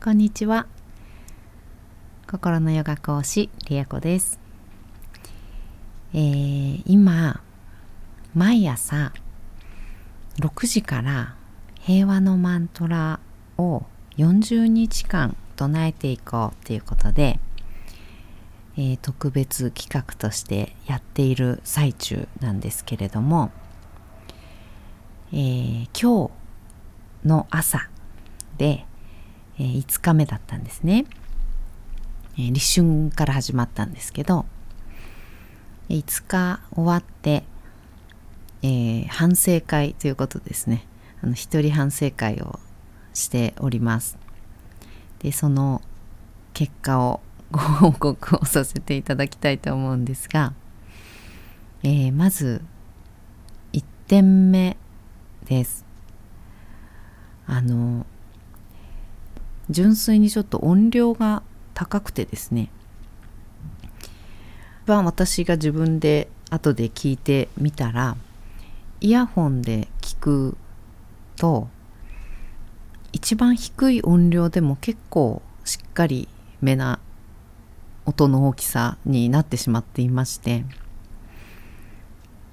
[0.00, 0.68] こんにちは。
[2.28, 4.38] 心のヨガ講師リエコです、
[6.14, 7.42] えー、今
[8.32, 9.12] 毎朝
[10.38, 11.34] 6時から
[11.80, 13.18] 平和のマントラ
[13.56, 13.82] を
[14.16, 17.40] 40日間唱えていこうということで、
[18.76, 23.50] えー、特別企画としてやっている最中なんですけれども、
[25.32, 26.30] えー、今
[27.24, 27.88] 日の朝
[28.58, 28.86] で、
[29.58, 31.04] えー、5日目だったんですね、
[32.36, 34.46] えー、立春から始まったんですけど
[35.88, 37.44] 5日終わって、
[38.62, 40.86] えー、反省会ということですね。
[41.22, 42.60] あの一人反省会を
[43.14, 44.18] しております。
[45.20, 45.82] でその
[46.52, 50.52] 結果を ご報告をさせていただきたいと思うんですが、
[51.82, 52.62] えー、まず
[53.72, 54.76] 1点目
[55.46, 55.86] です。
[57.46, 58.04] あの
[59.70, 61.42] 純粋にちょっと音量が
[61.74, 62.70] 高くてですね。
[64.86, 68.16] は私が自分で後で聞いてみたら
[69.00, 70.56] イヤホンで聞く
[71.36, 71.68] と
[73.12, 76.28] 一番低い音量でも結構しっかり
[76.60, 76.98] めな
[78.06, 80.64] 音の大きさになってしまっていまして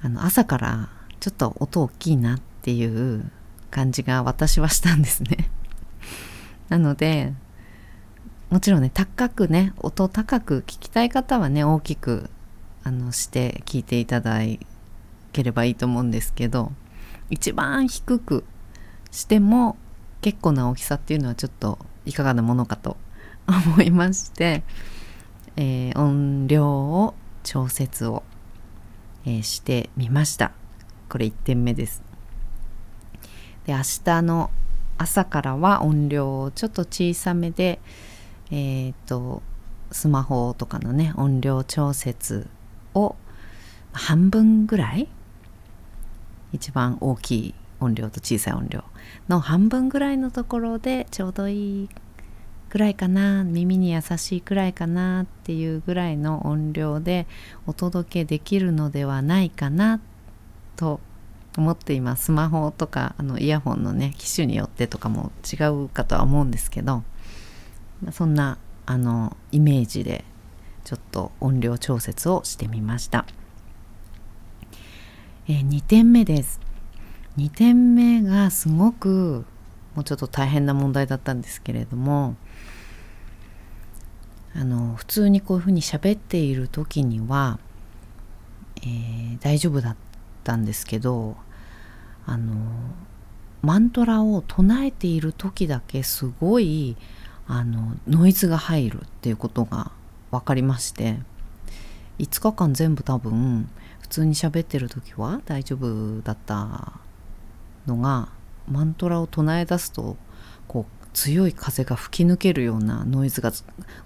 [0.00, 0.88] あの朝から
[1.20, 3.30] ちょっと音大きいなっていう
[3.70, 5.50] 感じが私はしたんですね。
[6.68, 7.32] なので
[8.50, 12.30] もちろんね高くね音高く聞きたい方はね大きく
[12.84, 14.40] あのして聞いていただ
[15.32, 16.72] ければいいと思うんですけど
[17.30, 18.44] 一番低く
[19.10, 19.76] しても
[20.20, 22.96] 結構な大きさっていうのはちょっといかがなものかと
[23.46, 24.62] 思いまして、
[25.56, 28.22] えー、音量を調節を、
[29.24, 30.52] えー、してみました。
[31.08, 32.02] これ1点目です。
[33.66, 34.50] で明日の
[35.02, 37.80] 朝からは音量をちょっと小さめで
[38.50, 39.42] えっ、ー、と
[39.90, 42.46] スマホとかのね音量調節
[42.94, 43.16] を
[43.92, 45.08] 半分ぐらい
[46.52, 48.84] 一番大きい音量と小さい音量
[49.28, 51.88] の半分ぐらいのところでちょうどいい
[52.70, 57.26] ぐらいかな耳に優しいくらいかなっていうぐらいの音量で
[57.66, 60.00] お届けできるのではないかな
[60.76, 61.00] と
[61.56, 62.26] 思っています。
[62.26, 67.02] スマホとかあのイヤホンのね機種によってとかも違うかとは思うんですけど
[68.10, 70.24] そんなあのイメージで
[70.84, 73.26] ちょっと音量調節をしてみました、
[75.48, 76.60] えー、2点目です。
[77.38, 79.46] 2点目がすごく
[79.94, 82.36] もうちょっと大変な問題だったんですけれども
[84.54, 87.58] あの普通にこういうふうに喋っている時には、
[88.82, 89.96] えー、大丈夫だっ
[90.42, 91.36] たんですけど
[92.26, 92.54] あの
[93.62, 96.96] マントラを唱えている時だけすごい
[97.46, 99.92] あのノイズが入るっていうことが
[100.30, 101.18] 分かりまして
[102.18, 103.68] 5日間全部多分
[104.00, 107.00] 普通に喋ってる時は大丈夫だった
[107.86, 108.28] のが
[108.68, 110.16] マントラを唱え出すと
[110.68, 113.52] こう強い風が吹き抜けるようなノイズが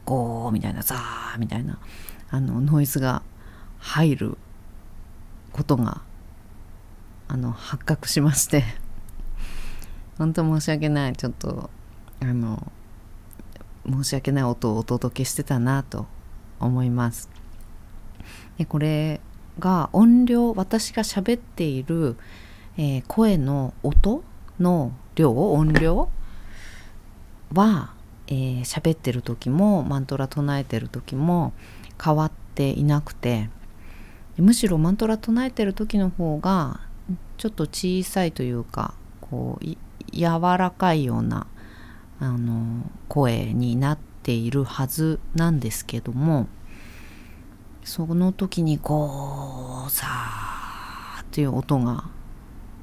[0.04, 1.78] ゴーみたいなザーみたいな
[2.30, 3.22] あのノイズが
[3.78, 4.38] 入る
[5.52, 6.02] ことが
[7.28, 8.64] あの発覚しまして。
[10.18, 11.12] 本当申し訳ない。
[11.14, 11.70] ちょっと
[12.20, 12.72] あの
[13.88, 16.06] 申し訳ない音をお届けしてたなと
[16.60, 17.28] 思います。
[18.58, 19.20] でこれ
[19.58, 22.16] が音量私が喋っている
[22.78, 24.22] えー、声の音
[24.60, 26.10] の量音量
[27.54, 27.94] は
[28.28, 31.52] えー、喋ってる時もマントラ唱えてる時も
[32.02, 33.48] 変わっていなくて。
[34.38, 36.80] むしろマントラ唱えてる時の方が
[37.36, 39.64] ちょっと小さいというかこう
[40.12, 41.46] 柔らかいような
[42.18, 46.48] あの声になっているはずなんですけども
[47.84, 52.08] その時にこうさーっていう音が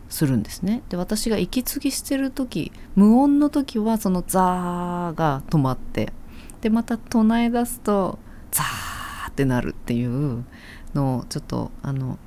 [0.09, 0.83] するんですね。
[0.89, 6.13] で私が息継ぎしてる時無音の時はそのザーが止まって
[6.61, 8.19] でまた唱え出すと
[8.51, 10.45] ザーってなるっていう
[10.93, 12.19] のをちょっとあの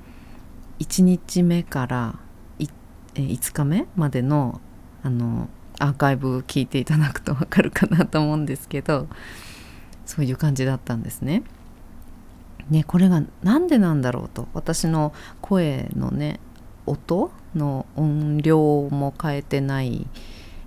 [0.79, 2.19] 1日目から
[3.15, 4.61] 5日目までの
[5.03, 9.07] あのアーカイブ聞いていただくと分かるかなと思うんですけど
[10.05, 11.43] そういう感じだったんですね。
[12.69, 16.39] ねこれが何でなんだろうと私の声のね
[16.85, 18.57] 音の音量
[18.89, 20.07] も変えてない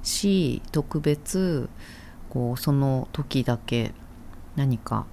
[0.03, 1.69] し特別
[2.29, 3.93] こうその時だけ
[4.57, 5.07] 何か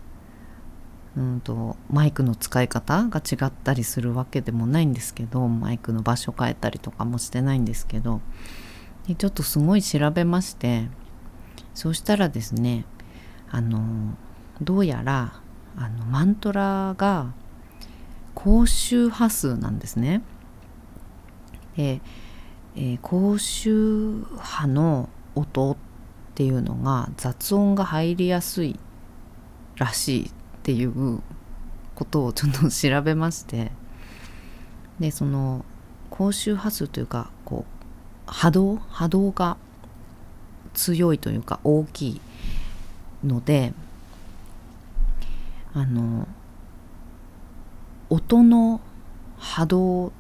[1.18, 8.22] うんとマイクの使い方が違ったりするわけでもないんですけどマイクの場所変えたりとかもしてないんですけど
[9.08, 10.88] でちょっとすごい調べまして
[11.74, 12.86] そうしたらですね
[13.50, 14.16] あの
[14.62, 15.42] どうやら
[15.76, 17.34] あのマントラが
[18.36, 20.22] 高周波数なんですね。
[21.76, 22.02] で、
[22.76, 25.78] えー、高周波の音っ
[26.36, 28.80] ていうのが雑音が入りやすい
[29.76, 30.32] らしい
[30.68, 31.22] っていう
[31.96, 33.72] ことをちょっと調べまして
[35.00, 35.64] でその
[36.10, 37.84] 高周波数というかこう
[38.26, 39.56] 波動波動が
[40.74, 42.22] 強いというか大きい
[43.24, 43.72] ので
[45.74, 46.28] あの
[48.10, 48.82] 音の
[49.38, 50.12] 波動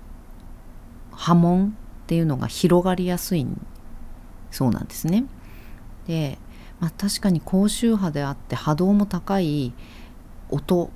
[1.12, 3.46] 波紋っていうのが広がりやすい
[4.52, 5.26] そうなんですね。
[6.08, 6.38] で、
[6.80, 9.74] まあ、確かに高周波であって波動も高い
[10.50, 10.90] 音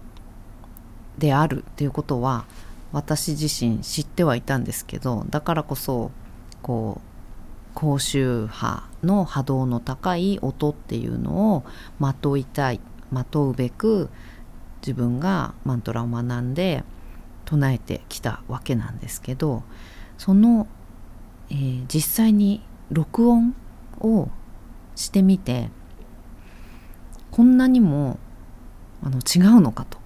[1.17, 2.45] であるっていうことは
[2.91, 6.11] 私自身知ってはいたんですけどだからこそ
[6.61, 7.11] こう
[7.73, 11.63] 高周波の波動の高い音っていうのを
[11.99, 12.79] まといたい
[13.11, 14.09] まとうべく
[14.81, 16.83] 自分がマントラを学んで
[17.45, 19.63] 唱えてきたわけなんですけど
[20.17, 20.67] その、
[21.49, 22.61] えー、実際に
[22.91, 23.55] 録音
[23.99, 24.29] を
[24.95, 25.69] してみて
[27.31, 28.19] こんなにも
[29.03, 29.99] あの違うのかと。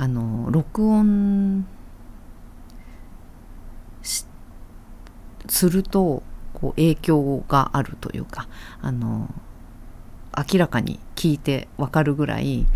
[0.00, 1.66] あの録音
[5.48, 6.22] すると
[6.54, 8.46] こう影響があるというか
[8.80, 9.28] あの
[10.36, 12.66] 明らかに聞いてわかるぐらい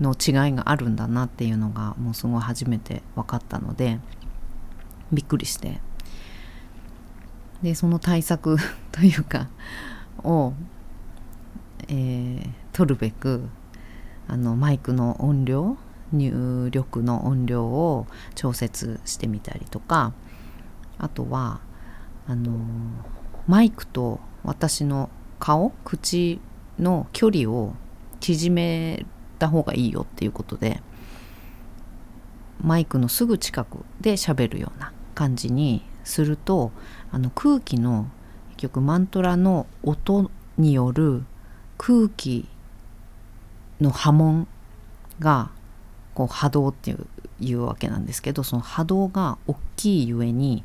[0.00, 3.98] の違いがあるんだなっていうのがもうすごい初めて分かったので
[5.12, 5.80] びっくりして。
[7.62, 8.56] でその対策
[8.92, 9.48] というか
[10.22, 10.52] を、
[11.88, 13.48] えー、取るべく
[14.28, 15.76] あのマイクの音量
[16.12, 20.12] 入力の音量を調節してみたりとか
[20.98, 21.60] あとは
[22.26, 22.52] あの
[23.46, 26.40] マイクと私の顔口
[26.78, 27.74] の距離を
[28.20, 29.06] 縮め
[29.38, 30.82] た方がいいよっていうことで
[32.60, 36.72] マイクのすぐ近くで喋るような感じにすると
[37.12, 38.08] あの空気の
[38.50, 41.24] 結局マントラの音による
[41.76, 42.48] 空気
[43.80, 44.48] の波紋
[45.20, 45.50] が
[46.14, 47.06] こう波動っていう
[47.40, 50.64] いうわけなんですけどその波動が大きいゆえに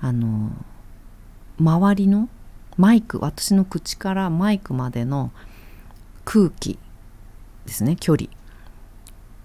[0.00, 0.50] あの
[1.58, 2.28] 周りの
[2.76, 5.30] マイク私の口からマイクまでの
[6.24, 6.78] 空気
[7.64, 8.28] ですね距離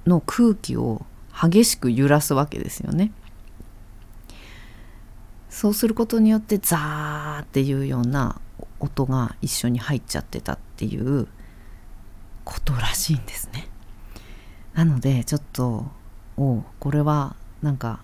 [0.06, 3.14] の空気を激しく揺らすわけですよね。
[5.50, 8.40] そうすることによってザーっていうような
[8.80, 11.28] 音が一緒に入っちゃってたっていう
[12.50, 13.68] ことらしいんですね。
[14.74, 15.86] なのでちょっと
[16.36, 18.02] おこれはなんか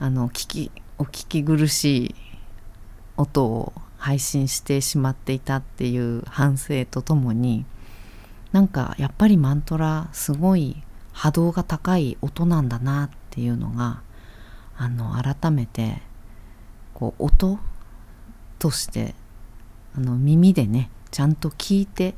[0.00, 2.14] あの聞きお聞き苦しい
[3.16, 7.64] 音を配信してしまっていたっていう反省とともに
[8.50, 14.02] なんかやっぱりマントラすごい波動が高い音なんだなっていうのが
[14.76, 16.02] あの改めて
[16.92, 17.60] こう音
[18.58, 19.14] として
[19.96, 22.14] あの耳でねちゃんと聞いて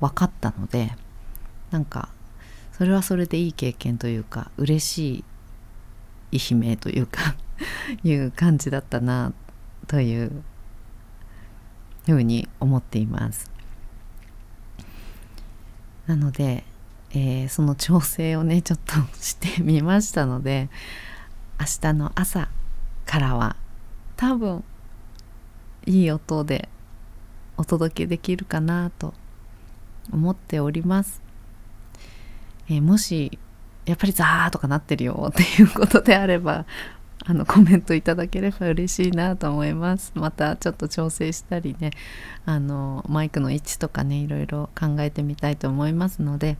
[0.00, 0.92] 分かったので
[1.70, 2.08] なんか
[2.72, 5.24] それはそれでいい経験というか嬉し
[6.30, 7.34] い悲鳴というか
[8.04, 9.32] いう感じだったな
[9.86, 10.42] という
[12.04, 13.50] ふうに思っています。
[16.06, 16.64] なので、
[17.10, 20.68] えー、その調整をねちょっとしてみましたので
[21.58, 22.48] 明日の朝
[23.06, 23.56] からは
[24.16, 24.62] 多分
[25.86, 26.68] いい音で
[27.56, 29.14] お届けできるかなと
[30.12, 31.22] 思っております。
[32.68, 33.38] えー、もし
[33.84, 36.66] やっぱりザーとかなってるよっていうことであれば
[37.24, 40.12] あのコメントいただければ嬉しいなと思います。
[40.14, 41.90] またちょっと調整したりね
[42.44, 46.56] あのマイクの位置とかねいろいろ考えてみたいと思いますので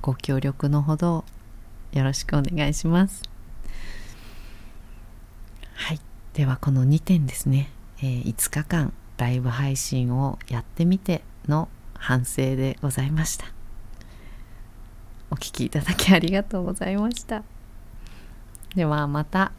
[0.00, 1.24] ご協力のほど
[1.92, 3.22] よろしくお願いします。
[5.74, 6.00] はい。
[6.32, 11.68] ではこの2点ですね、えー、5日間ライブ配信をやってみての
[12.04, 13.46] 反省でございました
[15.30, 17.42] お聴きいただきありがとうございました
[18.74, 19.52] ではまた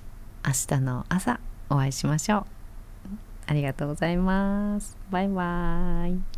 [0.46, 2.46] 明日の朝お会いしましょう。
[3.48, 4.98] ありがとうございます。
[5.10, 6.35] バイバーイ。